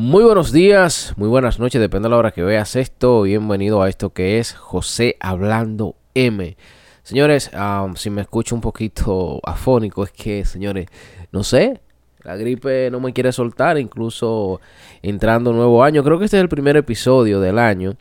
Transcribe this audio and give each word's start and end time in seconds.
Muy 0.00 0.22
buenos 0.22 0.52
días, 0.52 1.12
muy 1.16 1.28
buenas 1.28 1.58
noches, 1.58 1.80
depende 1.80 2.06
de 2.06 2.10
la 2.10 2.18
hora 2.18 2.30
que 2.30 2.44
veas 2.44 2.76
esto. 2.76 3.22
Bienvenido 3.22 3.82
a 3.82 3.88
esto 3.88 4.10
que 4.10 4.38
es 4.38 4.54
José 4.54 5.16
Hablando 5.18 5.96
M. 6.14 6.56
Señores, 7.02 7.50
si 7.96 8.08
me 8.08 8.20
escucho 8.20 8.54
un 8.54 8.60
poquito 8.60 9.40
afónico, 9.44 10.04
es 10.04 10.12
que, 10.12 10.44
señores, 10.44 10.86
no 11.32 11.42
sé, 11.42 11.80
la 12.22 12.36
gripe 12.36 12.92
no 12.92 13.00
me 13.00 13.12
quiere 13.12 13.32
soltar, 13.32 13.76
incluso 13.76 14.60
entrando 15.02 15.52
nuevo 15.52 15.82
año. 15.82 16.04
Creo 16.04 16.20
que 16.20 16.26
este 16.26 16.36
es 16.36 16.44
el 16.44 16.48
primer 16.48 16.76
episodio 16.76 17.40
del 17.40 17.58
año. 17.58 17.96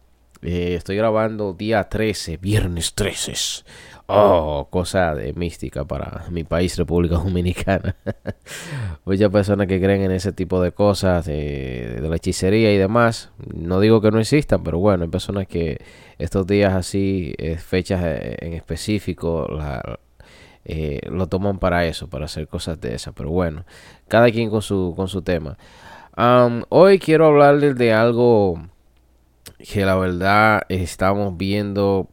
Eh, 0.50 0.76
estoy 0.76 0.96
grabando 0.96 1.52
día 1.52 1.90
13, 1.90 2.38
viernes 2.38 2.94
13. 2.94 3.66
Oh, 4.06 4.70
cosa 4.70 5.14
de 5.14 5.34
mística 5.34 5.84
para 5.84 6.24
mi 6.32 6.46
país, 6.46 6.78
República 6.78 7.16
Dominicana. 7.16 7.98
Muchas 9.04 9.30
personas 9.30 9.68
que 9.68 9.82
creen 9.82 10.04
en 10.04 10.12
ese 10.12 10.32
tipo 10.32 10.62
de 10.62 10.72
cosas, 10.72 11.26
de, 11.26 12.00
la 12.02 12.16
hechicería 12.16 12.72
y 12.72 12.78
demás. 12.78 13.30
No 13.54 13.82
digo 13.82 14.00
que 14.00 14.10
no 14.10 14.20
existan, 14.20 14.64
pero 14.64 14.80
bueno, 14.80 15.04
hay 15.04 15.10
personas 15.10 15.48
que 15.48 15.82
estos 16.18 16.48
días 16.48 16.74
así, 16.74 17.34
eh, 17.40 17.58
fechas 17.58 18.02
eh, 18.06 18.38
en 18.40 18.54
específico, 18.54 19.50
lo 21.10 21.28
toman 21.28 21.60
para 21.60 21.86
eso, 21.86 22.10
para 22.10 22.24
hacer 22.24 22.48
cosas 22.48 22.80
de 22.80 22.96
esas. 22.96 23.14
Pero 23.14 23.32
bueno, 23.32 23.66
cada 24.08 24.32
quien 24.32 24.50
con 24.50 24.62
su, 24.62 24.94
con 24.96 25.10
su 25.10 25.22
tema. 25.24 25.58
hoy 26.70 27.00
quiero 27.00 27.26
hablarles 27.26 27.76
de 27.76 27.92
algo 27.92 28.62
que 29.58 29.86
la 29.86 29.96
verdad 29.96 30.62
estamos 30.70 31.38
viendo 31.38 32.10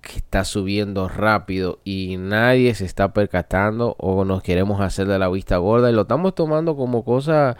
que 0.00 0.18
está 0.18 0.44
subiendo 0.44 1.08
rápido 1.08 1.80
y 1.84 2.16
nadie 2.18 2.74
se 2.74 2.84
está 2.84 3.12
percatando 3.12 3.96
o 3.98 4.24
nos 4.24 4.42
queremos 4.42 4.80
hacer 4.80 5.06
de 5.06 5.18
la 5.18 5.28
vista 5.28 5.56
gorda 5.58 5.90
y 5.90 5.92
lo 5.92 6.02
estamos 6.02 6.34
tomando 6.34 6.76
como 6.76 7.04
cosa 7.04 7.56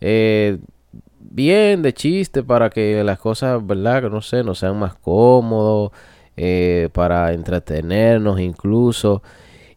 eh, 0.00 0.58
bien 1.18 1.82
de 1.82 1.92
chiste 1.92 2.42
para 2.42 2.70
que 2.70 3.02
las 3.04 3.18
cosas, 3.18 3.64
¿verdad? 3.66 4.02
Que 4.02 4.10
no 4.10 4.22
sé, 4.22 4.42
nos 4.44 4.58
sean 4.58 4.78
más 4.78 4.94
cómodos, 4.94 5.92
eh, 6.36 6.88
para 6.92 7.32
entretenernos 7.32 8.40
incluso 8.40 9.22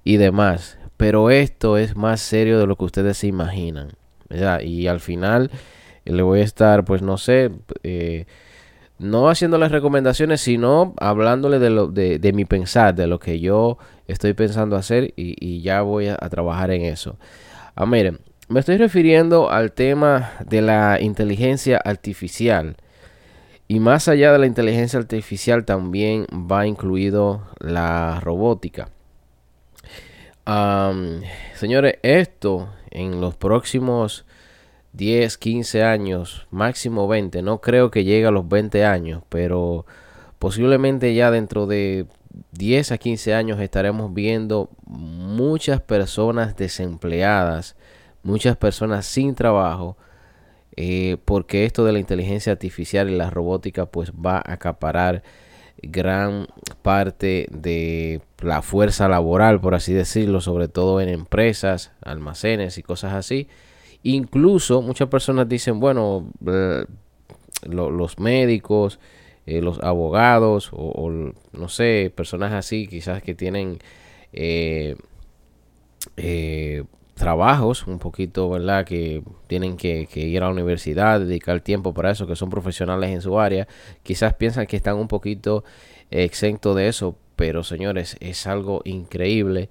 y 0.04 0.18
demás. 0.18 0.78
Pero 0.98 1.30
esto 1.30 1.78
es 1.78 1.96
más 1.96 2.22
serio 2.22 2.60
de 2.60 2.68
lo 2.68 2.76
que 2.78 2.86
ustedes 2.86 3.18
se 3.18 3.28
imaginan. 3.28 3.90
Y 4.64 4.88
al 4.88 5.00
final 5.00 5.52
le 6.06 6.22
voy 6.24 6.40
a 6.40 6.44
estar, 6.44 6.86
pues 6.86 7.02
no 7.02 7.18
sé, 7.18 7.52
eh, 7.84 8.26
no 9.04 9.30
haciéndole 9.30 9.68
recomendaciones, 9.68 10.42
sino 10.42 10.94
hablándole 11.00 11.60
de, 11.60 11.70
lo, 11.70 11.88
de, 11.88 12.32
mi 12.34 12.46
pensar, 12.46 12.96
de 12.96 13.06
lo 13.06 13.20
que 13.20 13.40
yo 13.40 13.78
estoy 14.08 14.34
pensando 14.34 14.76
hacer 14.76 15.14
y, 15.16 15.62
ya 15.62 15.82
voy 15.82 16.08
a, 16.08 16.18
trabajar 16.30 16.72
en 16.72 16.84
eso. 16.84 17.18
Ah, 17.76 17.86
miren, 17.86 18.20
me 18.48 18.60
estoy 18.60 18.78
refiriendo 18.78 19.52
al 19.52 19.74
tema 19.74 20.32
de 20.46 20.62
la 20.62 21.00
inteligencia 21.02 21.82
artificial. 21.84 22.78
Y 23.68 23.80
más 23.80 24.08
allá 24.08 24.32
de 24.32 24.40
la 24.40 24.46
inteligencia 24.46 25.00
artificial 25.00 25.66
también 25.66 26.26
va 26.32 26.66
incluido 26.66 27.44
la 27.60 28.20
robótica. 28.22 28.90
señores, 31.56 31.96
esto 32.04 32.70
en 32.92 33.20
los 33.20 33.36
próximos 33.36 34.26
10, 34.94 35.38
15 35.38 35.84
años, 35.84 36.48
máximo 36.52 37.08
20, 37.08 37.42
no 37.42 37.62
creo 37.62 37.92
que 37.92 38.04
llegue 38.04 38.28
a 38.28 38.32
los 38.32 38.48
20 38.48 38.86
años, 38.86 39.24
pero 39.30 39.86
posiblemente 40.40 41.14
ya 41.16 41.32
dentro 41.32 41.66
de 41.68 42.06
10 42.52 42.92
a 42.92 42.98
15 42.98 43.34
años 43.34 43.60
estaremos 43.60 44.14
viendo 44.14 44.70
muchas 44.86 45.82
personas 45.82 46.56
desempleadas, 46.56 47.76
muchas 48.22 48.56
personas 48.56 49.06
sin 49.06 49.36
trabajo, 49.36 49.98
eh, 50.76 51.18
porque 51.26 51.66
esto 51.66 51.86
de 51.86 51.94
la 51.94 52.00
inteligencia 52.00 52.52
artificial 52.52 53.10
y 53.10 53.16
la 53.16 53.30
robótica 53.30 53.86
pues 53.86 54.12
va 54.12 54.38
a 54.38 54.54
acaparar 54.54 55.24
gran 55.82 56.48
parte 56.82 57.48
de 57.52 58.22
la 58.40 58.62
fuerza 58.62 59.08
laboral, 59.08 59.60
por 59.60 59.76
así 59.76 59.94
decirlo, 59.94 60.42
sobre 60.42 60.68
todo 60.68 61.02
en 61.02 61.10
empresas, 61.10 61.92
almacenes 62.02 62.78
y 62.78 62.84
cosas 62.84 63.14
así. 63.14 63.48
Incluso 64.04 64.82
muchas 64.82 65.08
personas 65.08 65.48
dicen, 65.48 65.80
bueno, 65.80 66.30
eh, 66.46 66.86
los 67.66 68.20
médicos, 68.20 69.00
eh, 69.46 69.62
los 69.62 69.80
abogados 69.80 70.70
o, 70.74 71.10
no 71.10 71.70
sé, 71.70 72.12
personas 72.14 72.52
así 72.52 72.88
quizás 72.88 73.24
que 73.24 73.34
tienen 73.34 73.80
eh, 74.34 74.96
trabajos 77.14 77.88
un 77.88 78.00
poquito, 78.00 78.50
¿verdad? 78.50 78.86
Que 78.86 79.24
tienen 79.48 79.78
que, 79.78 80.08
que, 80.12 80.20
ir 80.20 80.44
a 80.44 80.48
la 80.48 80.52
universidad, 80.52 81.22
dedicar 81.22 81.62
tiempo 81.62 81.94
para 81.94 82.12
eso, 82.12 82.28
que 82.28 82.36
son 82.36 82.50
profesionales 82.50 83.10
en 83.10 83.22
su 83.22 83.40
área, 83.40 83.70
quizás 84.04 84.34
piensan 84.34 84.68
que 84.68 84.76
están 84.76 84.98
un 84.98 85.08
poquito 85.08 85.64
exentos 86.12 86.76
de 86.76 86.90
eso, 86.90 87.16
pero 87.38 87.64
señores, 87.64 88.18
es 88.20 88.48
algo 88.48 88.82
increíble 88.84 89.70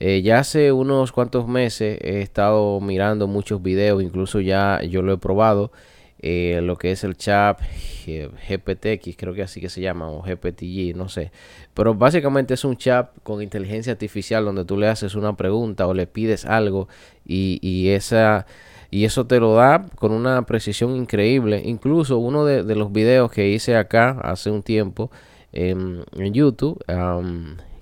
eh, 0.00 0.22
ya 0.22 0.38
hace 0.38 0.72
unos 0.72 1.12
cuantos 1.12 1.48
meses 1.48 1.98
he 2.00 2.20
estado 2.20 2.80
mirando 2.80 3.26
muchos 3.26 3.62
videos, 3.62 4.02
incluso 4.02 4.40
ya 4.40 4.80
yo 4.82 5.02
lo 5.02 5.12
he 5.12 5.18
probado, 5.18 5.72
eh, 6.20 6.60
lo 6.62 6.76
que 6.76 6.90
es 6.90 7.04
el 7.04 7.16
chat 7.16 7.60
GPTX, 8.06 9.16
creo 9.16 9.34
que 9.34 9.42
así 9.42 9.60
que 9.60 9.68
se 9.68 9.80
llama, 9.80 10.10
o 10.10 10.22
GPTG, 10.22 10.96
no 10.96 11.08
sé. 11.08 11.30
Pero 11.74 11.94
básicamente 11.94 12.54
es 12.54 12.64
un 12.64 12.76
chat 12.76 13.10
con 13.22 13.42
inteligencia 13.42 13.92
artificial 13.92 14.44
donde 14.44 14.64
tú 14.64 14.76
le 14.76 14.88
haces 14.88 15.14
una 15.14 15.36
pregunta 15.36 15.86
o 15.86 15.94
le 15.94 16.06
pides 16.06 16.44
algo 16.44 16.88
y, 17.24 17.88
esa, 17.90 18.46
y 18.90 19.04
eso 19.04 19.26
te 19.26 19.38
lo 19.38 19.54
da 19.54 19.86
con 19.96 20.12
una 20.12 20.42
precisión 20.42 20.96
increíble. 20.96 21.62
Incluso 21.64 22.18
uno 22.18 22.44
de, 22.44 22.62
los 22.74 22.92
videos 22.92 23.30
que 23.30 23.48
hice 23.48 23.76
acá 23.76 24.18
hace 24.22 24.50
un 24.50 24.62
tiempo 24.62 25.10
en, 25.52 26.04
YouTube, 26.16 26.82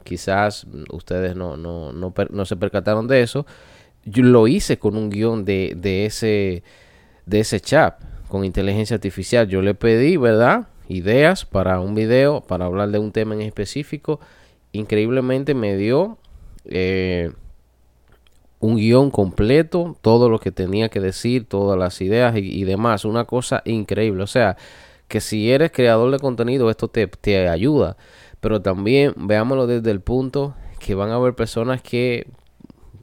quizás 0.07 0.67
ustedes 0.91 1.37
no, 1.37 1.59
no, 1.59 1.93
no, 1.93 2.15
no, 2.31 2.45
se 2.47 2.57
percataron 2.57 3.07
de 3.09 3.21
eso. 3.21 3.45
Yo 4.05 4.23
lo 4.23 4.49
hice 4.49 4.79
con 4.79 4.97
un 4.97 5.11
guion 5.11 5.45
de, 5.45 5.75
de, 5.77 6.07
ese, 6.07 6.63
de 7.27 7.41
ese 7.41 7.61
chat 7.61 8.01
con 8.29 8.45
inteligencia 8.45 8.95
artificial. 8.95 9.49
Yo 9.49 9.63
le 9.63 9.75
pedí, 9.75 10.17
¿verdad? 10.17 10.69
Ideas 10.89 11.45
para 11.45 11.81
un 11.81 11.95
video, 11.95 12.41
para 12.41 12.67
hablar 12.67 12.91
de 12.91 12.99
un 12.99 13.13
tema 13.13 13.35
en 13.35 13.43
específico. 13.43 14.21
Increíblemente 14.73 15.55
me 15.55 15.77
dio 15.77 16.19
eh, 16.65 17.33
un 18.61 18.77
guion 18.77 19.11
completo, 19.11 19.97
todo 20.01 20.29
lo 20.29 20.39
que 20.39 20.51
tenía 20.51 20.89
que 20.89 21.01
decir, 21.01 21.47
todas 21.47 21.79
las 21.79 22.01
ideas 22.01 22.35
y, 22.37 22.65
demás. 22.65 23.05
Una 23.05 23.25
cosa 23.25 23.63
increíble. 23.65 24.23
O 24.23 24.27
sea, 24.27 24.57
que 25.09 25.21
si 25.21 25.51
eres 25.51 25.71
creador 25.73 26.11
de 26.11 26.19
contenido, 26.19 26.71
esto 26.71 26.89
te, 26.89 27.07
te 27.07 27.49
ayuda. 27.49 27.97
Pero 28.47 28.63
también 28.63 29.13
veámoslo 29.17 29.67
desde 29.67 29.91
el 29.91 30.01
punto 30.01 30.55
que 30.79 30.95
van 30.95 31.11
a 31.11 31.17
haber 31.17 31.35
personas 31.35 31.83
que, 31.83 32.29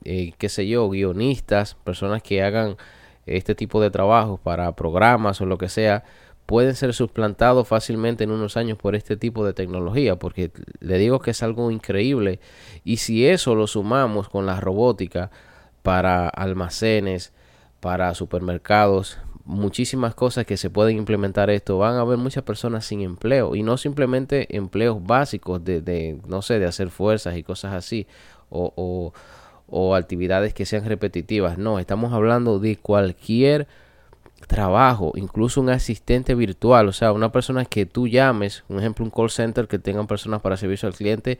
eh, 0.05 0.31
qué 0.37 0.47
sé 0.47 0.69
yo, 0.69 0.89
guionistas, 0.89 1.75
personas 1.83 2.23
que 2.23 2.41
hagan 2.41 2.77
este 3.25 3.53
tipo 3.53 3.81
de 3.81 3.91
trabajos 3.91 4.39
para 4.39 4.73
programas 4.73 5.41
o 5.41 5.45
lo 5.45 5.57
que 5.57 5.67
sea, 5.67 6.05
pueden 6.45 6.75
ser 6.75 6.93
suplantados 6.93 7.67
fácilmente 7.67 8.23
en 8.23 8.31
unos 8.31 8.55
años 8.55 8.77
por 8.77 8.95
este 8.95 9.17
tipo 9.17 9.45
de 9.45 9.51
tecnología, 9.51 10.15
porque 10.15 10.49
le 10.79 10.97
digo 10.97 11.19
que 11.19 11.31
es 11.31 11.43
algo 11.43 11.71
increíble. 11.71 12.39
Y 12.85 12.95
si 12.95 13.27
eso 13.27 13.53
lo 13.53 13.67
sumamos 13.67 14.29
con 14.29 14.45
la 14.45 14.61
robótica 14.61 15.29
para 15.81 16.29
almacenes, 16.29 17.33
para 17.81 18.13
supermercados, 18.13 19.17
muchísimas 19.45 20.15
cosas 20.15 20.45
que 20.45 20.57
se 20.57 20.69
pueden 20.69 20.97
implementar 20.97 21.49
esto. 21.49 21.77
Van 21.77 21.95
a 21.95 22.01
haber 22.01 22.17
muchas 22.17 22.43
personas 22.43 22.85
sin 22.85 23.01
empleo 23.01 23.55
y 23.55 23.63
no 23.63 23.77
simplemente 23.77 24.55
empleos 24.55 25.03
básicos 25.03 25.63
de, 25.63 25.81
de 25.81 26.19
no 26.27 26.41
sé, 26.41 26.59
de 26.59 26.65
hacer 26.65 26.89
fuerzas 26.89 27.35
y 27.37 27.43
cosas 27.43 27.73
así 27.73 28.07
o, 28.49 28.73
o, 28.75 29.13
o 29.67 29.95
actividades 29.95 30.53
que 30.53 30.65
sean 30.65 30.85
repetitivas. 30.85 31.57
No, 31.57 31.79
estamos 31.79 32.13
hablando 32.13 32.59
de 32.59 32.77
cualquier 32.77 33.67
trabajo, 34.47 35.13
incluso 35.15 35.61
un 35.61 35.69
asistente 35.69 36.35
virtual, 36.35 36.87
o 36.89 36.93
sea, 36.93 37.13
una 37.13 37.31
persona 37.31 37.65
que 37.65 37.85
tú 37.85 38.07
llames, 38.07 38.63
un 38.67 38.79
ejemplo, 38.79 39.05
un 39.05 39.11
call 39.11 39.29
center 39.29 39.67
que 39.67 39.79
tengan 39.79 40.05
personas 40.05 40.41
para 40.41 40.57
servicio 40.57 40.87
al 40.87 40.95
cliente, 40.95 41.39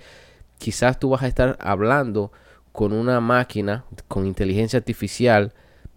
quizás 0.58 1.00
tú 1.00 1.10
vas 1.10 1.24
a 1.24 1.28
estar 1.28 1.58
hablando 1.60 2.32
con 2.72 2.94
una 2.94 3.20
máquina 3.20 3.84
con 4.08 4.26
inteligencia 4.26 4.78
artificial 4.80 5.54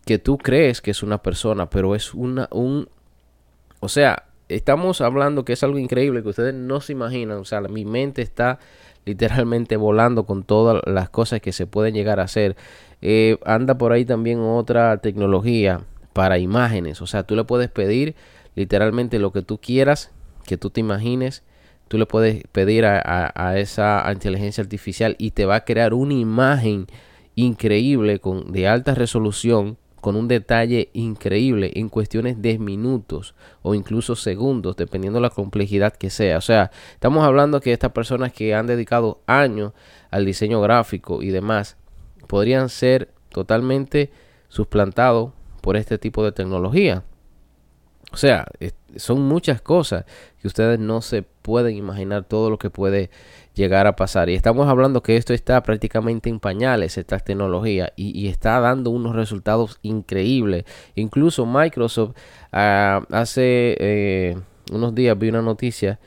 que 0.06 0.18
tú 0.20 0.38
crees 0.38 0.80
que 0.80 0.92
es 0.92 1.02
una 1.02 1.20
persona, 1.20 1.68
pero 1.68 1.96
es 1.96 2.14
una, 2.14 2.48
un, 2.52 2.88
o 3.80 3.88
sea, 3.88 4.26
estamos 4.48 5.00
hablando 5.00 5.44
que 5.44 5.52
es 5.52 5.64
algo 5.64 5.78
increíble 5.78 6.22
que 6.22 6.28
ustedes 6.28 6.54
no 6.54 6.80
se 6.80 6.92
imaginan, 6.92 7.38
o 7.38 7.44
sea, 7.44 7.60
mi 7.62 7.84
mente 7.84 8.22
está 8.22 8.60
literalmente 9.04 9.76
volando 9.76 10.24
con 10.24 10.44
todas 10.44 10.80
las 10.86 11.10
cosas 11.10 11.40
que 11.40 11.50
se 11.50 11.66
pueden 11.66 11.92
llegar 11.92 12.20
a 12.20 12.22
hacer. 12.22 12.56
Eh, 13.02 13.38
anda 13.44 13.78
por 13.78 13.90
ahí 13.90 14.04
también 14.04 14.38
otra 14.38 14.96
tecnología 14.98 15.80
para 16.12 16.38
imágenes, 16.38 17.02
o 17.02 17.08
sea, 17.08 17.24
tú 17.24 17.34
le 17.34 17.42
puedes 17.42 17.68
pedir 17.68 18.14
literalmente 18.54 19.18
lo 19.18 19.32
que 19.32 19.42
tú 19.42 19.58
quieras, 19.58 20.12
que 20.46 20.56
tú 20.56 20.70
te 20.70 20.78
imagines, 20.78 21.42
tú 21.88 21.98
le 21.98 22.06
puedes 22.06 22.44
pedir 22.52 22.86
a, 22.86 23.32
a 23.34 23.58
esa 23.58 24.08
inteligencia 24.12 24.62
artificial 24.62 25.16
y 25.18 25.32
te 25.32 25.46
va 25.46 25.56
a 25.56 25.64
crear 25.64 25.94
una 25.94 26.14
imagen 26.14 26.86
increíble 27.34 28.20
con 28.20 28.52
de 28.52 28.68
alta 28.68 28.94
resolución 28.94 29.78
con 30.00 30.16
un 30.16 30.28
detalle 30.28 30.90
increíble 30.92 31.72
en 31.74 31.88
cuestiones 31.88 32.40
de 32.40 32.58
minutos 32.58 33.34
o 33.62 33.74
incluso 33.74 34.14
segundos, 34.14 34.76
dependiendo 34.76 35.18
de 35.18 35.22
la 35.22 35.30
complejidad 35.30 35.94
que 35.94 36.10
sea. 36.10 36.38
O 36.38 36.42
sea, 36.42 36.70
estamos 36.92 37.24
hablando 37.24 37.60
que 37.60 37.72
estas 37.72 37.92
personas 37.92 38.32
que 38.32 38.54
han 38.54 38.66
dedicado 38.66 39.20
años 39.26 39.72
al 40.10 40.24
diseño 40.24 40.60
gráfico 40.60 41.22
y 41.22 41.30
demás 41.30 41.76
podrían 42.26 42.68
ser 42.68 43.10
totalmente 43.30 44.10
suplantados 44.48 45.32
por 45.60 45.76
este 45.76 45.98
tipo 45.98 46.24
de 46.24 46.32
tecnología. 46.32 47.02
O 48.16 48.18
sea, 48.18 48.46
son 48.96 49.28
muchas 49.28 49.60
cosas 49.60 50.06
que 50.40 50.48
ustedes 50.48 50.78
no 50.78 51.02
se 51.02 51.20
pueden 51.20 51.76
imaginar 51.76 52.24
todo 52.24 52.48
lo 52.48 52.56
que 52.56 52.70
puede 52.70 53.10
llegar 53.52 53.86
a 53.86 53.94
pasar. 53.94 54.30
Y 54.30 54.34
estamos 54.34 54.68
hablando 54.68 55.02
que 55.02 55.18
esto 55.18 55.34
está 55.34 55.62
prácticamente 55.62 56.30
en 56.30 56.40
pañales, 56.40 56.96
esta 56.96 57.18
tecnología, 57.18 57.92
y, 57.94 58.26
está 58.28 58.58
dando 58.60 58.88
unos 58.88 59.14
resultados 59.14 59.78
increíbles. 59.82 60.64
Incluso 60.94 61.44
Microsoft 61.44 62.16
ah, 62.52 63.02
hace 63.10 63.76
eh, 63.78 64.38
unos 64.72 64.94
días 64.94 65.18
vi 65.18 65.28
una 65.28 65.42
noticia 65.42 66.00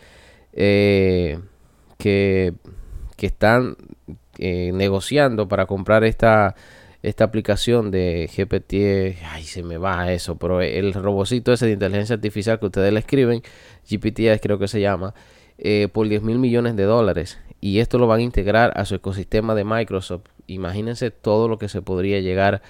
eh, 0.51 1.37
que, 1.99 2.55
que 3.17 3.27
están 3.27 3.77
eh, 4.39 4.71
negociando 4.73 5.47
para 5.47 5.67
comprar 5.67 6.03
esta 6.03 6.55
esta 7.01 7.23
aplicación 7.23 7.91
de 7.91 8.29
GPT, 8.35 9.23
ay, 9.31 9.43
se 9.43 9.63
me 9.63 9.77
va 9.77 10.11
eso, 10.11 10.37
pero 10.37 10.61
el 10.61 10.93
robocito 10.93 11.53
ese 11.53 11.65
de 11.65 11.73
inteligencia 11.73 12.15
artificial 12.15 12.59
que 12.59 12.65
ustedes 12.65 12.91
le 12.91 12.99
escriben, 12.99 13.41
GPT 13.89 14.41
creo 14.41 14.59
que 14.59 14.67
se 14.67 14.81
llama, 14.81 15.13
eh, 15.57 15.87
por 15.91 16.07
10 16.07 16.23
mil 16.23 16.39
millones 16.39 16.75
de 16.75 16.83
dólares. 16.83 17.39
Y 17.61 17.79
esto 17.79 17.97
lo 17.97 18.07
van 18.07 18.19
a 18.19 18.23
integrar 18.23 18.73
a 18.77 18.85
su 18.85 18.95
ecosistema 18.95 19.55
de 19.55 19.65
Microsoft. 19.65 20.23
Imagínense 20.47 21.11
todo 21.11 21.47
lo 21.47 21.57
que 21.57 21.69
se 21.69 21.81
podría 21.81 22.19
llegar 22.19 22.61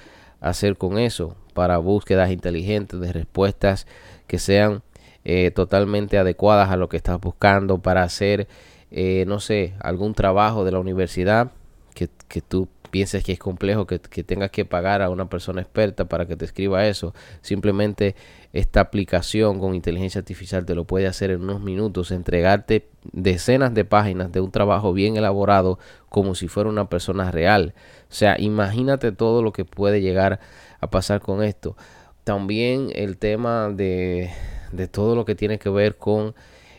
a 0.41 0.49
hacer 0.49 0.77
con 0.77 0.97
eso 0.97 1.35
para 1.53 1.77
búsquedas 1.77 2.31
inteligentes 2.31 2.99
de 2.99 3.13
respuestas 3.13 3.87
que 4.27 4.39
sean 4.39 4.81
eh, 5.25 5.51
totalmente 5.51 6.17
adecuadas 6.17 6.71
a 6.71 6.77
lo 6.77 6.89
que 6.89 6.97
estás 6.97 7.19
buscando 7.19 7.79
para 7.79 8.03
hacer, 8.03 8.47
eh, 8.91 9.25
no 9.27 9.39
sé, 9.39 9.73
algún 9.79 10.13
trabajo 10.13 10.65
de 10.65 10.71
la 10.71 10.79
universidad 10.79 11.51
que, 11.93 12.09
que 12.27 12.41
tú 12.41 12.67
pienses 12.89 13.23
que 13.23 13.31
es 13.31 13.39
complejo 13.39 13.85
que, 13.87 13.99
tengas 13.99 14.51
que 14.51 14.65
pagar 14.65 15.01
a 15.01 15.09
una 15.09 15.29
persona 15.29 15.61
experta 15.61 16.05
para 16.05 16.25
que 16.25 16.35
te 16.35 16.45
escriba 16.45 16.85
eso. 16.87 17.13
Simplemente 17.41 18.15
esta 18.53 18.81
aplicación 18.81 19.59
con 19.59 19.75
inteligencia 19.75 20.19
artificial 20.19 20.65
te 20.65 20.75
lo 20.75 20.85
puede 20.85 21.07
hacer 21.07 21.31
en 21.31 21.41
unos 21.41 21.61
minutos, 21.61 22.11
entregarte 22.11 22.87
decenas 23.11 23.73
de 23.73 23.85
páginas 23.85 24.31
de 24.31 24.41
un 24.41 24.51
trabajo 24.51 24.93
bien 24.93 25.17
elaborado 25.17 25.79
como 26.09 26.35
si 26.35 26.47
fuera 26.47 26.69
una 26.69 26.89
persona 26.89 27.31
real. 27.31 27.73
O 28.09 28.13
sea, 28.13 28.35
imagínate 28.39 29.11
todo 29.11 29.41
lo 29.41 29.51
que 29.51 29.65
puede 29.65 30.01
llegar 30.01 30.39
a 30.79 30.89
pasar 30.89 31.21
con 31.21 31.43
esto. 31.43 31.75
También 32.23 32.89
el 32.93 33.17
tema 33.17 33.69
de, 33.69 34.31
de 34.71 34.87
todo 34.87 35.15
lo 35.15 35.25
que 35.25 35.35
tiene 35.35 35.59
que 35.59 35.69
ver 35.69 35.97
con... 35.97 36.35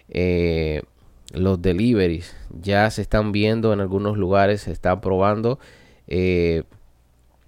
Eh, 0.09 0.83
los 1.33 1.63
deliveries 1.63 2.35
ya 2.61 2.91
se 2.91 3.03
están 3.03 3.33
viendo 3.33 3.73
en 3.73 3.81
algunos 3.81 4.17
lugares, 4.17 4.63
se 4.63 4.73
están 4.73 5.01
probando 5.01 5.59
eh, 6.11 6.65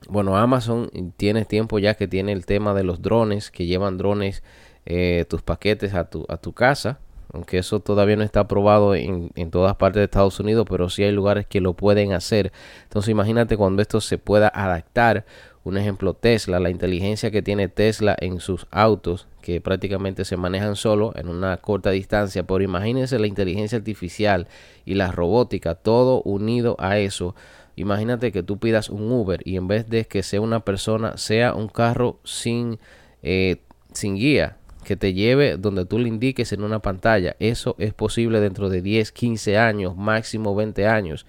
bueno, 0.08 0.36
Amazon 0.36 0.90
tiene 1.16 1.44
tiempo 1.44 1.78
ya 1.78 1.94
que 1.94 2.08
tiene 2.08 2.32
el 2.32 2.46
tema 2.46 2.74
de 2.74 2.84
los 2.84 3.02
drones, 3.02 3.50
que 3.50 3.66
llevan 3.66 3.98
drones, 3.98 4.42
eh, 4.86 5.24
tus 5.28 5.42
paquetes 5.42 5.94
a 5.94 6.04
tu, 6.08 6.24
a 6.28 6.36
tu 6.36 6.52
casa. 6.52 6.98
Aunque 7.32 7.58
eso 7.58 7.80
todavía 7.80 8.16
no 8.16 8.24
está 8.24 8.40
aprobado 8.40 8.94
en, 8.94 9.30
en, 9.36 9.50
todas 9.50 9.76
partes 9.76 10.00
de 10.00 10.04
Estados 10.04 10.38
Unidos, 10.38 10.66
pero 10.68 10.90
sí 10.90 11.02
hay 11.02 11.12
lugares 11.12 11.46
que 11.46 11.62
lo 11.62 11.72
pueden 11.72 12.12
hacer. 12.12 12.52
Entonces 12.82 13.10
imagínate 13.10 13.56
cuando 13.56 13.80
esto 13.80 14.00
se 14.00 14.18
pueda 14.18 14.48
adaptar. 14.48 15.24
Un 15.64 15.78
ejemplo, 15.78 16.12
Tesla, 16.12 16.58
la 16.58 16.70
inteligencia 16.70 17.30
que 17.30 17.40
tiene 17.40 17.68
Tesla 17.68 18.16
en 18.20 18.40
sus 18.40 18.66
autos, 18.72 19.28
que 19.40 19.60
prácticamente 19.60 20.24
se 20.24 20.36
manejan 20.36 20.74
solo 20.74 21.12
en 21.14 21.28
una 21.28 21.56
corta 21.58 21.90
distancia. 21.90 22.42
Pero 22.42 22.62
imagínense 22.62 23.18
la 23.18 23.28
inteligencia 23.28 23.78
artificial 23.78 24.48
y 24.84 24.94
la 24.94 25.12
robótica, 25.12 25.76
todo 25.76 26.20
unido 26.22 26.76
a 26.80 26.98
eso 26.98 27.34
Imagínate 27.76 28.32
que 28.32 28.42
tú 28.42 28.58
pidas 28.58 28.90
un 28.90 29.10
Uber 29.10 29.40
y 29.44 29.56
en 29.56 29.68
vez 29.68 29.88
de 29.88 30.04
que 30.04 30.22
sea 30.22 30.40
una 30.40 30.60
persona, 30.60 31.16
sea 31.16 31.54
un 31.54 31.68
carro 31.68 32.20
sin, 32.24 32.78
eh, 33.22 33.62
sin 33.92 34.16
guía, 34.16 34.58
que 34.84 34.96
te 34.96 35.14
lleve 35.14 35.56
donde 35.56 35.86
tú 35.86 35.98
le 35.98 36.08
indiques 36.08 36.52
en 36.52 36.62
una 36.62 36.80
pantalla. 36.80 37.36
Eso 37.38 37.76
es 37.78 37.94
posible 37.94 38.40
dentro 38.40 38.68
de 38.68 38.82
10, 38.82 39.12
15 39.12 39.58
años, 39.58 39.96
máximo 39.96 40.54
20 40.54 40.86
años. 40.86 41.26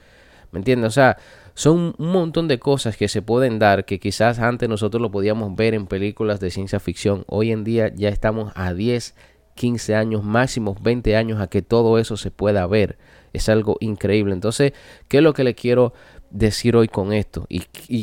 ¿Me 0.52 0.60
entiendes? 0.60 0.90
O 0.90 0.92
sea, 0.92 1.18
son 1.56 1.96
un 1.98 2.12
montón 2.12 2.48
de 2.48 2.60
cosas 2.60 2.98
que 2.98 3.08
se 3.08 3.22
pueden 3.22 3.60
dar 3.60 3.86
que 3.86 4.00
quizás 4.00 4.40
antes 4.40 4.68
nosotros 4.70 5.02
lo 5.02 5.12
podíamos 5.12 5.56
ver 5.56 5.74
en 5.74 5.86
películas 5.86 6.40
de 6.40 6.52
ciencia 6.52 6.80
ficción. 6.80 7.26
Hoy 7.28 7.52
en 7.52 7.64
día 7.64 7.92
ya 7.94 8.10
estamos 8.10 8.52
a 8.56 8.74
10, 8.74 9.16
15 9.56 9.96
años, 9.96 10.24
máximo 10.24 10.76
20 10.82 11.16
años 11.16 11.40
a 11.40 11.48
que 11.48 11.62
todo 11.62 12.00
eso 12.00 12.18
se 12.18 12.32
pueda 12.32 12.66
ver. 12.68 12.98
Es 13.34 13.50
algo 13.50 13.78
increíble. 13.80 14.34
Entonces, 14.34 14.74
¿qué 15.08 15.18
es 15.18 15.24
lo 15.24 15.34
que 15.34 15.44
le 15.44 15.56
quiero 15.56 15.94
decir 16.34 16.76
hoy 16.76 16.88
con 16.88 17.14
esto 17.14 17.46
y, 17.48 17.62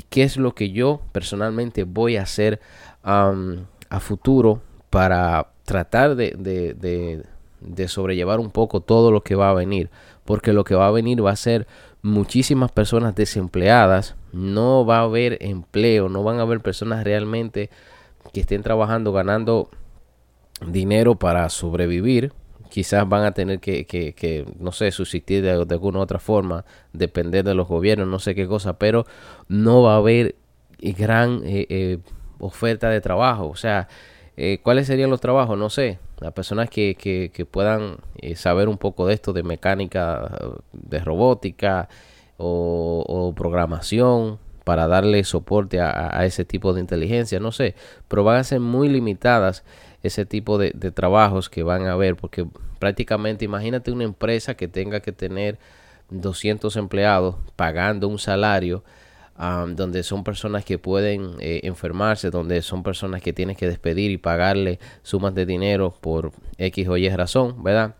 qué 0.08 0.22
es 0.22 0.36
lo 0.36 0.54
que 0.54 0.70
yo 0.70 1.02
personalmente 1.12 1.84
voy 1.84 2.16
a 2.16 2.22
hacer 2.22 2.60
a 3.02 4.00
futuro 4.00 4.62
para 4.88 5.48
tratar 5.64 6.14
de, 6.14 6.34
de, 6.36 7.88
sobrellevar 7.88 8.40
un 8.40 8.50
poco 8.50 8.80
todo 8.80 9.10
lo 9.10 9.22
que 9.22 9.34
va 9.34 9.50
a 9.50 9.54
venir 9.54 9.90
porque 10.24 10.52
lo 10.52 10.64
que 10.64 10.76
va 10.76 10.86
a 10.86 10.92
venir 10.92 11.24
va 11.24 11.32
a 11.32 11.36
ser 11.36 11.66
muchísimas 12.02 12.70
personas 12.72 13.14
desempleadas. 13.14 14.14
No 14.32 14.86
va 14.86 14.98
a 14.98 15.02
haber 15.02 15.38
empleo 15.40 16.08
no 16.08 16.22
van 16.22 16.38
a 16.38 16.42
haber 16.42 16.60
personas 16.60 17.04
realmente 17.04 17.68
que 18.32 18.40
estén 18.40 18.62
trabajando 18.62 19.12
ganando 19.12 19.70
dinero 20.64 21.16
para 21.16 21.48
sobrevivir 21.48 22.32
quizás 22.70 23.06
van 23.08 23.24
a 23.24 23.32
tener 23.32 23.60
que, 23.60 23.84
que, 23.84 24.46
no 24.58 24.72
sé, 24.72 24.90
subsistir 24.90 25.42
de, 25.42 25.50
alguna 25.50 25.98
otra 25.98 26.18
forma, 26.18 26.64
depender 26.92 27.44
de 27.44 27.54
los 27.54 27.68
gobiernos, 27.68 28.08
no 28.08 28.18
sé 28.18 28.34
qué 28.34 28.46
cosa, 28.46 28.78
pero 28.78 29.04
no 29.48 29.82
va 29.82 29.94
a 29.94 29.96
haber 29.98 30.36
gran 30.80 31.42
eh, 31.44 31.66
eh, 31.68 31.98
oferta 32.38 32.88
de 32.88 33.00
trabajo. 33.00 33.48
O 33.48 33.56
sea, 33.56 33.88
eh, 34.36 34.60
¿cuáles 34.62 34.86
serían 34.86 35.10
los 35.10 35.20
trabajos? 35.20 35.58
No 35.58 35.68
sé. 35.68 35.98
Las 36.20 36.32
personas 36.32 36.70
que, 36.70 36.96
que, 36.96 37.30
que 37.34 37.44
puedan 37.46 37.96
saber 38.34 38.68
un 38.68 38.78
poco 38.78 39.06
de 39.06 39.14
esto, 39.14 39.32
de 39.32 39.42
mecánica, 39.42 40.30
de 40.72 41.00
robótica 41.00 41.88
o, 42.36 43.32
programación, 43.36 44.38
para 44.64 44.86
darle 44.86 45.24
soporte 45.24 45.80
a, 45.80 46.18
a, 46.18 46.26
ese 46.26 46.44
tipo 46.44 46.74
de 46.74 46.80
inteligencia, 46.80 47.40
no 47.40 47.50
sé, 47.50 47.74
pero 48.06 48.22
van 48.22 48.36
a 48.36 48.44
ser 48.44 48.60
muy 48.60 48.88
limitadas 48.88 49.64
ese 50.02 50.24
tipo 50.24 50.58
de, 50.58 50.70
trabajos 50.92 51.50
que 51.50 51.62
van 51.62 51.86
a 51.86 51.92
haber, 51.92 52.16
porque 52.16 52.46
prácticamente 52.78 53.44
imagínate 53.44 53.90
una 53.90 54.04
empresa 54.04 54.54
que 54.54 54.68
tenga 54.68 55.00
que 55.00 55.12
tener 55.12 55.58
200 56.10 56.74
empleados 56.76 57.36
pagando 57.56 58.08
un 58.08 58.18
salario 58.18 58.82
donde 59.38 60.02
son 60.02 60.22
personas 60.22 60.66
que 60.66 60.78
pueden 60.78 61.36
eh, 61.40 61.60
enfermarse, 61.62 62.30
donde 62.30 62.60
son 62.60 62.82
personas 62.82 63.22
que 63.22 63.32
tienes 63.32 63.56
que 63.56 63.66
despedir 63.66 64.10
y 64.10 64.18
pagarle 64.18 64.78
sumas 65.02 65.34
de 65.34 65.46
dinero 65.46 65.94
por 65.98 66.32
X 66.58 66.88
o 66.88 66.98
Y 66.98 67.08
razón, 67.08 67.62
¿verdad? 67.62 67.94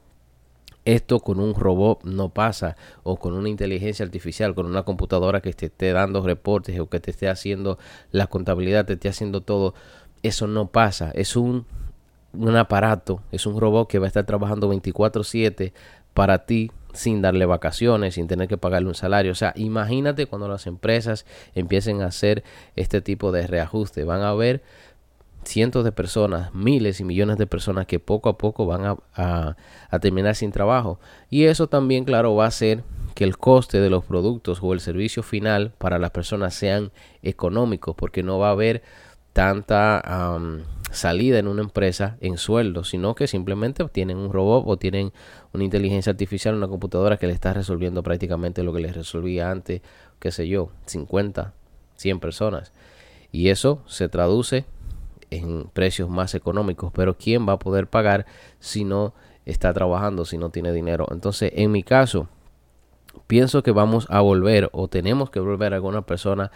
Esto 0.85 1.21
con 1.21 1.41
un 1.41 1.55
robot 1.55 2.05
no 2.05 2.29
pasa 2.29 2.77
o 3.05 3.17
con 3.17 3.33
una 3.33 3.49
inteligencia 3.49 4.05
artificial, 4.05 4.55
con 4.55 4.67
una 4.67 4.83
computadora 4.83 5.41
que 5.41 5.53
te 5.55 5.67
esté 5.67 5.93
dando 5.93 6.23
reportes 6.23 6.79
o 6.79 6.91
que 6.91 7.01
te 7.01 7.11
esté 7.11 7.29
haciendo 7.29 7.79
la 8.13 8.27
contabilidad, 8.27 8.85
te 8.85 8.95
esté 8.95 9.09
haciendo 9.09 9.41
todo. 9.41 9.75
Eso 10.23 10.47
no 10.47 10.67
pasa. 10.67 11.11
Es 11.15 11.37
un 11.37 11.65
un 12.33 12.57
aparato, 12.57 13.23
es 13.33 13.47
un 13.47 13.61
robot 13.61 13.89
que 13.89 13.99
va 13.99 14.07
a 14.07 14.09
estar 14.09 14.25
trabajando 14.25 14.69
24/7 14.69 15.73
para 16.15 16.47
ti 16.47 16.71
sin 16.93 17.23
darle 17.23 17.47
vacaciones, 17.47 18.15
sin 18.15 18.27
tener 18.27 18.49
que 18.49 18.59
pagarle 18.59 18.89
un 18.89 18.95
salario. 18.95 19.33
O 19.33 19.37
sea, 19.37 19.53
imagínate 19.57 20.27
cuando 20.27 20.49
las 20.49 20.67
empresas 20.67 21.25
empiecen 21.55 22.03
a 22.03 22.07
hacer 22.07 22.43
este 22.77 23.01
tipo 23.01 23.33
de 23.33 23.47
reajuste. 23.47 24.05
Van 24.05 24.23
a 24.23 24.31
haber 24.31 24.63
cientos 25.45 25.85
de 25.85 25.93
personas, 25.93 26.53
miles 26.55 27.01
y 27.01 27.05
millones 27.05 27.39
de 27.39 27.47
personas 27.47 27.87
que 27.87 27.99
poco 27.99 28.29
a 28.29 28.37
poco 28.37 28.67
van 28.67 28.85
a, 29.15 29.57
a 29.91 29.99
terminar 30.01 30.35
sin 30.35 30.53
trabajo. 30.53 30.99
Y 31.31 31.45
eso 31.45 31.69
también, 31.69 32.05
claro, 32.05 32.35
va 32.35 32.45
a 32.45 32.49
hacer 32.49 32.83
que 33.15 33.25
el 33.25 33.39
coste 33.39 33.81
de 33.81 33.91
los 33.91 34.05
productos 34.05 34.61
o 34.63 34.73
el 34.73 34.81
servicio 34.81 35.23
final 35.23 35.73
para 35.79 35.99
las 35.99 36.11
personas 36.11 36.55
sean 36.55 36.91
económicos, 37.23 37.95
porque 37.97 38.23
no 38.23 38.39
va 38.39 38.49
a 38.49 38.53
haber 38.53 38.83
tanta 39.33 40.03
salida 40.91 41.39
en 41.39 41.49
una 41.49 41.63
empresa 41.63 42.17
en 42.21 42.37
sueldo, 42.37 42.85
sino 42.85 43.15
que 43.15 43.27
simplemente 43.27 43.85
tienen 43.89 44.19
un 44.19 44.33
robot 44.33 44.65
o 44.67 44.77
tienen 44.77 45.13
una 45.53 45.65
inteligencia 45.65 46.11
artificial, 46.11 46.55
una 46.55 46.69
computadora 46.69 47.17
que 47.17 47.27
le 47.27 47.33
está 47.33 47.53
resolviendo 47.53 48.03
prácticamente 48.03 48.63
lo 48.63 48.73
que 48.73 48.81
les 48.81 48.95
resolvía 48.95 49.51
antes, 49.51 49.83
qué 50.19 50.31
sé 50.31 50.49
yo, 50.49 50.71
50, 50.87 51.55
100 51.97 52.21
personas. 52.21 52.73
Y 53.33 53.49
eso 53.49 53.83
se 53.87 54.09
traduce 54.09 54.65
en 55.31 55.69
precios 55.73 56.09
más 56.09 56.35
económicos, 56.35 56.93
pero 56.93 57.17
¿quién 57.17 57.49
va 57.49 57.55
a 57.55 57.59
poder 57.59 57.87
pagar 57.87 58.27
si 58.59 58.85
no 58.85 59.15
está 59.47 59.73
trabajando, 59.73 60.25
si 60.25 60.39
no 60.39 60.51
tiene 60.51 60.73
dinero? 60.73 61.07
Entonces, 61.13 61.53
en 61.55 61.71
mi 61.71 61.85
caso, 61.85 62.29
pienso 63.27 63.63
que 63.63 63.71
vamos 63.71 64.07
a 64.11 64.21
volver 64.21 64.69
o 64.73 64.89
tenemos 64.89 65.31
que 65.31 65.41
volver 65.41 65.73
a 65.73 65.77
alguna 65.77 66.03
persona 66.03 66.51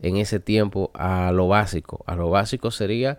en 0.00 0.16
ese 0.16 0.40
tiempo 0.40 0.90
a 0.94 1.32
lo 1.32 1.48
básico. 1.48 2.04
A 2.06 2.14
lo 2.14 2.30
básico 2.30 2.70
sería 2.70 3.18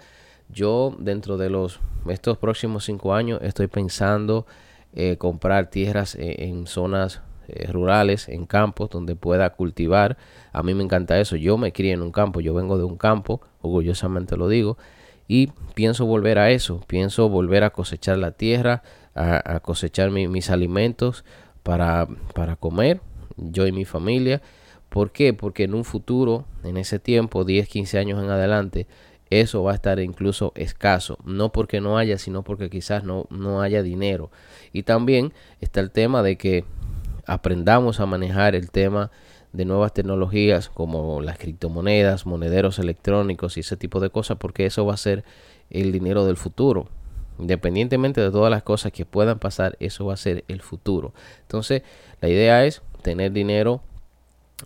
yo 0.49 0.95
dentro 0.99 1.37
de 1.37 1.49
los 1.49 1.79
estos 2.07 2.37
próximos 2.37 2.85
cinco 2.85 3.13
años 3.13 3.39
estoy 3.43 3.67
pensando 3.67 4.45
eh, 4.93 5.17
comprar 5.17 5.69
tierras 5.69 6.17
en, 6.19 6.65
zonas 6.65 7.21
eh, 7.47 7.67
rurales, 7.71 8.27
en 8.27 8.45
campos 8.45 8.89
donde 8.89 9.15
pueda 9.15 9.51
cultivar. 9.51 10.17
A 10.51 10.63
mí 10.63 10.73
me 10.73 10.83
encanta 10.83 11.19
eso. 11.19 11.35
Yo 11.35 11.57
me 11.57 11.71
crié 11.71 11.93
en 11.93 12.01
un 12.01 12.11
campo, 12.11 12.39
yo 12.39 12.53
vengo 12.55 12.77
de 12.77 12.85
un 12.85 12.97
campo, 12.97 13.41
orgullosamente 13.61 14.35
lo 14.35 14.47
digo, 14.47 14.77
y 15.27 15.51
pienso 15.75 16.07
volver 16.07 16.39
a 16.39 16.49
eso. 16.49 16.81
Pienso 16.87 17.29
volver 17.29 17.63
a 17.63 17.69
cosechar 17.69 18.17
la 18.17 18.31
tierra, 18.31 18.81
a, 19.13 19.59
cosechar 19.59 20.09
mis 20.09 20.49
alimentos 20.49 21.23
para, 21.61 22.07
para 22.33 22.55
comer, 22.55 23.01
yo 23.37 23.67
y 23.67 23.71
mi 23.71 23.85
familia. 23.85 24.41
¿Por 24.89 25.11
qué? 25.11 25.35
Porque 25.35 25.65
en 25.65 25.75
un 25.75 25.85
futuro, 25.85 26.45
en 26.63 26.77
ese 26.77 26.97
tiempo, 26.97 27.45
10, 27.45 27.67
15 27.67 27.99
años 27.99 28.23
en 28.23 28.31
adelante, 28.31 28.87
eso 29.29 29.63
va 29.63 29.71
a 29.71 29.75
estar 29.75 29.99
incluso 29.99 30.51
escaso. 30.55 31.17
No 31.23 31.51
porque 31.51 31.81
no 31.81 31.97
haya, 31.97 32.17
sino 32.17 32.43
porque 32.43 32.69
quizás 32.69 33.03
no, 33.03 33.27
no 33.29 33.61
haya 33.61 33.83
dinero. 33.83 34.31
Y 34.73 34.83
también 34.83 35.33
está 35.61 35.79
el 35.79 35.91
tema 35.91 36.23
de 36.23 36.37
que 36.37 36.65
aprendamos 37.25 37.99
a 37.99 38.05
manejar 38.05 38.55
el 38.55 38.71
tema 38.71 39.11
de 39.53 39.65
nuevas 39.65 39.93
tecnologías 39.93 40.69
como 40.69 41.21
las 41.21 41.37
criptomonedas, 41.37 42.25
monederos 42.25 42.79
electrónicos 42.79 43.57
y 43.57 43.61
ese 43.61 43.77
tipo 43.77 43.99
de 43.99 44.09
cosas, 44.09 44.37
porque 44.37 44.65
eso 44.65 44.85
va 44.85 44.93
a 44.93 44.97
ser 44.97 45.23
el 45.69 45.91
dinero 45.91 46.25
del 46.25 46.37
futuro. 46.37 46.87
Independientemente 47.39 48.21
de 48.21 48.31
todas 48.31 48.51
las 48.51 48.63
cosas 48.63 48.91
que 48.91 49.05
puedan 49.05 49.39
pasar, 49.39 49.77
eso 49.79 50.05
va 50.05 50.13
a 50.13 50.17
ser 50.17 50.43
el 50.47 50.61
futuro. 50.61 51.13
Entonces, 51.41 51.83
la 52.21 52.29
idea 52.29 52.65
es 52.65 52.81
tener 53.01 53.31
dinero 53.31 53.81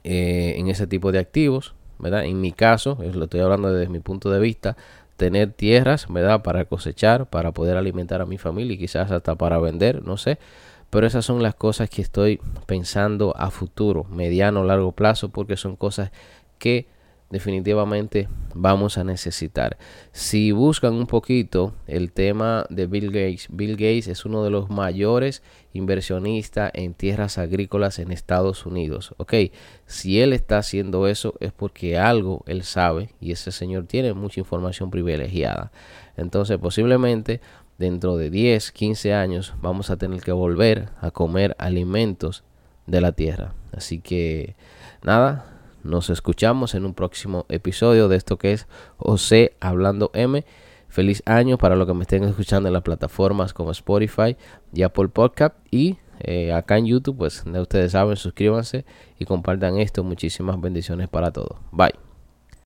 eh, 0.04 0.56
en 0.58 0.70
ese 0.70 0.88
tipo 0.88 1.12
de 1.12 1.20
activos, 1.20 1.76
¿verdad? 2.04 2.26
En 2.26 2.40
mi 2.40 2.52
caso, 2.52 2.98
lo 3.00 3.24
estoy 3.24 3.40
hablando 3.40 3.74
desde 3.74 3.92
mi 3.92 4.00
punto 4.00 4.30
de 4.30 4.40
vista, 4.40 4.78
tener 5.18 5.52
tierras, 5.52 6.06
¿verdad? 6.10 6.44
Para 6.44 6.66
cosechar, 6.66 7.26
para 7.26 7.52
poder 7.52 7.78
alimentar 7.78 8.22
a 8.22 8.26
mi 8.26 8.38
familia 8.38 8.76
y 8.76 8.78
quizás 8.78 9.10
hasta 9.10 9.36
para 9.36 9.58
vender, 9.58 10.04
no 10.04 10.18
sé. 10.18 10.38
Pero 10.90 11.08
esas 11.08 11.26
son 11.26 11.42
las 11.42 11.56
cosas 11.56 11.90
que 11.90 12.04
estoy 12.04 12.40
pensando 12.68 13.34
a 13.36 13.50
futuro, 13.50 14.04
mediano, 14.04 14.64
largo 14.64 14.92
plazo, 14.92 15.30
porque 15.30 15.58
son 15.58 15.76
cosas 15.76 16.12
que 16.60 16.86
definitivamente 17.34 18.30
vamos 18.54 19.00
a 19.00 19.04
necesitar. 19.04 19.78
Si 20.12 20.52
buscan 20.52 20.94
un 20.94 21.08
poquito 21.08 21.74
el 21.88 22.12
tema 22.12 22.68
de 22.70 22.86
Bill 22.86 23.08
Gates, 23.08 23.48
Bill 23.50 23.72
Gates 23.72 24.08
es 24.08 24.24
uno 24.24 24.44
de 24.44 24.52
los 24.52 24.70
mayores 24.70 25.42
inversionistas 25.74 26.70
en 26.76 26.94
tierras 26.94 27.40
agrícolas 27.40 27.98
en 27.98 28.12
Estados 28.12 28.68
Unidos. 28.68 29.16
Ok, 29.18 29.34
si 29.88 30.22
él 30.22 30.32
está 30.32 30.60
haciendo 30.60 31.08
eso 31.08 31.34
es 31.40 31.52
porque 31.52 31.98
algo 31.98 32.44
él 32.46 32.62
sabe 32.62 33.10
y 33.20 33.32
ese 33.32 33.52
señor 33.52 33.88
tiene 33.88 34.14
mucha 34.14 34.40
información 34.40 34.92
privilegiada. 34.92 35.72
Entonces 36.16 36.60
posiblemente 36.60 37.42
dentro 37.80 38.16
de 38.16 38.30
10, 38.30 38.72
15 38.72 39.12
años 39.16 39.56
vamos 39.60 39.90
a 39.90 39.98
tener 39.98 40.22
que 40.22 40.32
volver 40.32 40.90
a 41.02 41.10
comer 41.10 41.56
alimentos 41.58 42.44
de 42.86 43.02
la 43.02 43.12
tierra. 43.14 43.56
Así 43.72 44.00
que 44.02 44.56
nada, 45.02 45.53
nos 45.84 46.10
escuchamos 46.10 46.76
en 46.76 46.86
un 46.86 46.94
próximo 46.94 47.46
episodio 47.50 48.08
de 48.08 48.18
esto 48.18 48.38
que 48.38 48.54
es 48.54 48.68
José 48.98 49.56
Hablando 49.60 50.12
M. 50.14 50.46
Feliz 50.88 51.24
año 51.26 51.58
para 51.58 51.76
los 51.76 51.88
que 51.88 51.94
me 51.94 52.04
estén 52.04 52.24
escuchando 52.24 52.70
en 52.70 52.74
las 52.74 52.84
plataformas 52.84 53.54
como 53.54 53.72
Spotify 53.72 54.38
y 54.74 54.84
Apple 54.84 55.08
Podcast. 55.08 55.56
Y 55.72 55.98
eh, 56.20 56.54
acá 56.54 56.78
en 56.78 56.86
YouTube, 56.86 57.18
pues 57.18 57.44
ustedes 57.46 57.94
saben, 57.94 58.16
suscríbanse 58.16 58.86
y 59.18 59.26
compartan 59.26 59.80
esto. 59.80 60.04
Muchísimas 60.04 60.62
bendiciones 60.62 61.10
para 61.10 61.32
todos. 61.32 61.58
Bye. 61.72 62.13